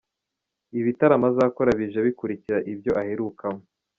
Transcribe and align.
Ibi 0.73 0.81
bitaramo 0.87 1.25
azakora 1.31 1.69
bije 1.79 1.99
bikurikira 2.07 2.57
ibyo 2.71 2.91
aherukamo. 3.01 3.61